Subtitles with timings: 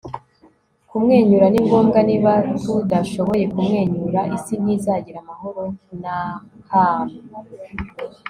[0.89, 1.99] kumwenyura ni ngombwa.
[2.07, 5.61] niba tudashoboye kumwenyura, isi ntizagira amahoro.-
[5.99, 7.11] nhat hanh